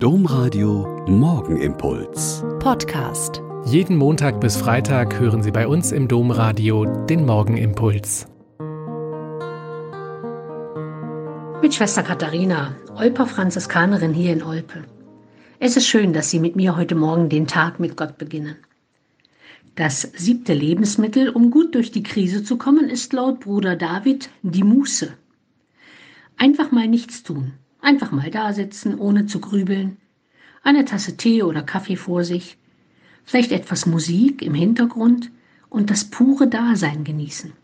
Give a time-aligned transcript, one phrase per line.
[0.00, 2.44] Domradio Morgenimpuls.
[2.60, 3.42] Podcast.
[3.64, 8.28] Jeden Montag bis Freitag hören Sie bei uns im Domradio den Morgenimpuls.
[11.60, 14.84] Mit Schwester Katharina, Olper Franziskanerin hier in Olpe.
[15.58, 18.54] Es ist schön, dass Sie mit mir heute Morgen den Tag mit Gott beginnen.
[19.74, 24.62] Das siebte Lebensmittel, um gut durch die Krise zu kommen, ist laut Bruder David die
[24.62, 25.12] Muße.
[26.36, 27.54] Einfach mal nichts tun,
[27.88, 29.96] Einfach mal da sitzen, ohne zu grübeln.
[30.62, 32.58] Eine Tasse Tee oder Kaffee vor sich.
[33.24, 35.30] Vielleicht etwas Musik im Hintergrund
[35.70, 37.54] und das pure Dasein genießen.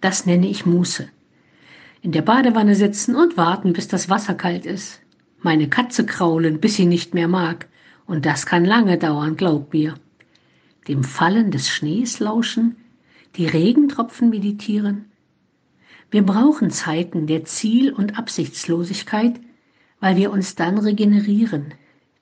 [0.00, 1.08] Das nenne ich Muße.
[2.02, 5.00] In der Badewanne sitzen und warten, bis das Wasser kalt ist.
[5.42, 7.68] Meine Katze kraulen, bis sie nicht mehr mag.
[8.04, 9.94] Und das kann lange dauern, glaub mir.
[10.88, 12.74] Dem Fallen des Schnees lauschen,
[13.36, 15.04] die Regentropfen meditieren.
[16.10, 19.38] Wir brauchen Zeiten der Ziel- und Absichtslosigkeit,
[20.00, 21.74] weil wir uns dann regenerieren.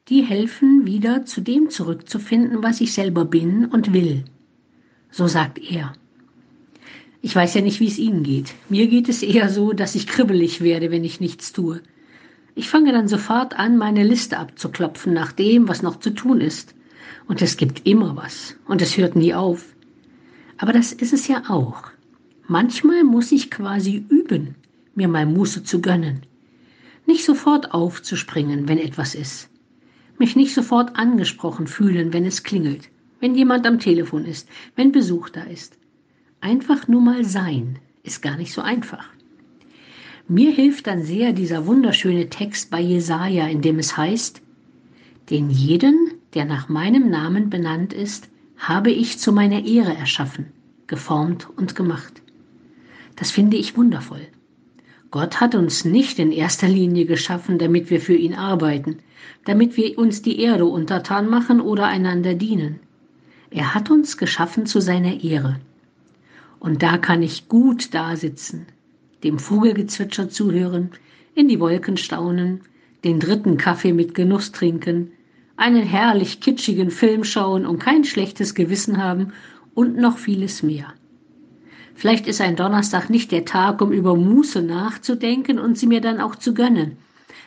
[0.09, 4.25] Die helfen wieder zu dem zurückzufinden, was ich selber bin und will.
[5.11, 5.93] So sagt er.
[7.23, 8.55] Ich weiß ja nicht, wie es Ihnen geht.
[8.69, 11.81] Mir geht es eher so, dass ich kribbelig werde, wenn ich nichts tue.
[12.55, 16.75] Ich fange dann sofort an, meine Liste abzuklopfen nach dem, was noch zu tun ist.
[17.27, 18.57] Und es gibt immer was.
[18.67, 19.75] Und es hört nie auf.
[20.57, 21.83] Aber das ist es ja auch.
[22.47, 24.55] Manchmal muss ich quasi üben,
[24.95, 26.23] mir mal Muße zu gönnen.
[27.07, 29.49] Nicht sofort aufzuspringen, wenn etwas ist.
[30.19, 32.89] Mich nicht sofort angesprochen fühlen, wenn es klingelt,
[33.21, 35.79] wenn jemand am Telefon ist, wenn Besuch da ist.
[36.41, 39.09] Einfach nur mal sein ist gar nicht so einfach.
[40.29, 44.43] Mir hilft dann sehr dieser wunderschöne Text bei Jesaja, in dem es heißt:
[45.31, 50.47] Den jeden, der nach meinem Namen benannt ist, habe ich zu meiner Ehre erschaffen,
[50.87, 52.23] geformt und gemacht.
[53.15, 54.27] Das finde ich wundervoll.
[55.19, 58.99] Gott hat uns nicht in erster Linie geschaffen, damit wir für ihn arbeiten,
[59.47, 62.81] damit wir uns die Erde untertan machen oder einander dienen.
[63.49, 65.59] Er hat uns geschaffen zu seiner Ehre.
[66.61, 68.67] Und da kann ich gut dasitzen,
[69.25, 70.91] dem Vogelgezwitscher zuhören,
[71.35, 72.61] in die Wolken staunen,
[73.03, 75.13] den dritten Kaffee mit Genuss trinken,
[75.57, 79.33] einen herrlich kitschigen Film schauen und kein schlechtes Gewissen haben
[79.73, 80.93] und noch vieles mehr.
[81.97, 86.21] Vielleicht ist ein Donnerstag nicht der Tag, um über Muße nachzudenken und sie mir dann
[86.21, 86.99] auch zu gönnen.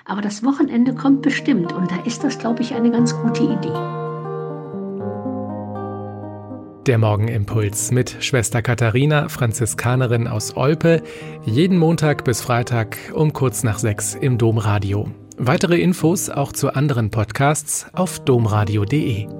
[0.06, 3.74] Aber das Wochenende kommt bestimmt und da ist das, glaube ich, eine ganz gute Idee.
[6.88, 11.04] Der Morgenimpuls mit Schwester Katharina, Franziskanerin aus Olpe,
[11.46, 15.12] jeden Montag bis Freitag um kurz nach sechs im Domradio.
[15.38, 19.39] Weitere Infos auch zu anderen Podcasts auf domradio.de.